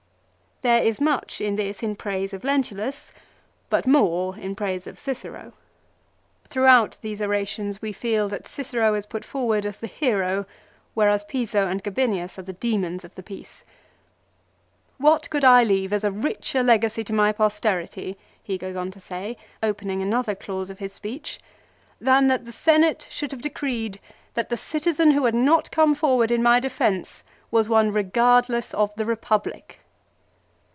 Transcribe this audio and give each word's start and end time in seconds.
There 0.63 0.83
is 0.83 1.01
much 1.01 1.41
in 1.41 1.55
this 1.55 1.81
in 1.81 1.95
praise 1.95 2.33
of 2.35 2.43
Lentulus, 2.43 3.11
but 3.71 3.87
more 3.87 4.37
in 4.37 4.55
praise 4.55 4.85
of 4.85 4.99
Cicero. 4.99 5.53
Through 6.49 6.67
out 6.67 6.99
these 7.01 7.19
orations 7.19 7.81
we 7.81 7.91
feel 7.91 8.29
that 8.29 8.45
Cicero 8.45 8.93
is 8.93 9.07
put 9.07 9.25
forward 9.25 9.65
as 9.65 9.77
the 9.77 9.87
hero, 9.87 10.45
whereas 10.93 11.23
Piso 11.23 11.67
and 11.67 11.83
Gabinius 11.83 12.37
are 12.37 12.43
the 12.43 12.53
demons 12.53 13.03
of 13.03 13.15
the 13.15 13.23
piece." 13.23 13.63
What 15.07 15.31
could 15.31 15.43
I 15.43 15.63
leave 15.63 15.91
as 15.91 16.03
a 16.03 16.11
richer 16.11 16.61
legacy 16.61 17.03
to 17.05 17.11
my 17.13 17.31
posterity," 17.31 18.15
he 18.43 18.59
goes 18.59 18.75
on 18.75 18.91
to 18.91 18.99
say, 18.99 19.37
opening 19.63 20.03
another 20.03 20.35
clause 20.35 20.69
of 20.69 20.77
his 20.77 20.93
speech, 20.93 21.39
"than 21.99 22.27
that 22.27 22.45
the 22.45 22.51
Senate 22.51 23.07
should 23.09 23.31
have 23.31 23.41
decreed, 23.41 23.99
that 24.35 24.49
the 24.49 24.57
citizen 24.57 25.09
who 25.09 25.25
had 25.25 25.33
not 25.33 25.71
come 25.71 25.95
forward 25.95 26.29
in 26.29 26.43
my 26.43 26.59
defence 26.59 27.23
was 27.49 27.67
one 27.67 27.91
regardless 27.91 28.75
of 28.75 28.93
the 28.93 29.05
Kepublic." 29.05 29.79